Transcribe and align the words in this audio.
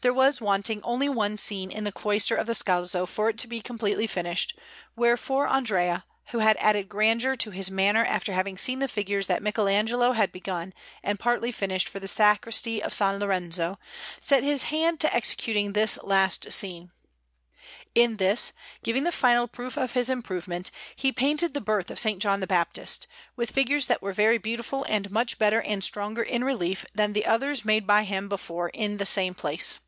There 0.00 0.12
was 0.12 0.40
wanting 0.40 0.82
only 0.82 1.08
one 1.08 1.36
scene 1.36 1.70
in 1.70 1.84
the 1.84 1.92
cloister 1.92 2.34
of 2.34 2.48
the 2.48 2.56
Scalzo 2.56 3.06
for 3.06 3.28
it 3.30 3.38
to 3.38 3.46
be 3.46 3.60
completely 3.60 4.08
finished; 4.08 4.58
wherefore 4.96 5.46
Andrea, 5.46 6.04
who 6.30 6.40
had 6.40 6.56
added 6.56 6.88
grandeur 6.88 7.36
to 7.36 7.52
his 7.52 7.70
manner 7.70 8.04
after 8.04 8.32
having 8.32 8.58
seen 8.58 8.80
the 8.80 8.88
figures 8.88 9.28
that 9.28 9.42
Michelagnolo 9.44 10.10
had 10.16 10.32
begun 10.32 10.74
and 11.04 11.20
partly 11.20 11.52
finished 11.52 11.88
for 11.88 12.00
the 12.00 12.08
Sacristy 12.08 12.82
of 12.82 12.90
S. 12.90 13.00
Lorenzo, 13.00 13.78
set 14.20 14.42
his 14.42 14.64
hand 14.64 14.98
to 14.98 15.14
executing 15.14 15.72
this 15.72 15.96
last 16.02 16.50
scene. 16.50 16.90
In 17.94 18.16
this, 18.16 18.52
giving 18.82 19.04
the 19.04 19.12
final 19.12 19.46
proof 19.46 19.76
of 19.76 19.92
his 19.92 20.10
improvement, 20.10 20.72
he 20.96 21.12
painted 21.12 21.54
the 21.54 21.60
Birth 21.60 21.92
of 21.92 22.04
S. 22.04 22.16
John 22.18 22.40
the 22.40 22.48
Baptist, 22.48 23.06
with 23.36 23.52
figures 23.52 23.86
that 23.86 24.02
were 24.02 24.12
very 24.12 24.38
beautiful 24.38 24.82
and 24.88 25.12
much 25.12 25.38
better 25.38 25.60
and 25.62 25.84
stronger 25.84 26.24
in 26.24 26.42
relief 26.42 26.84
than 26.92 27.12
the 27.12 27.24
others 27.24 27.64
made 27.64 27.86
by 27.86 28.02
him 28.02 28.28
before 28.28 28.68
in 28.70 28.96
the 28.96 29.06
same 29.06 29.32
place. 29.36 29.78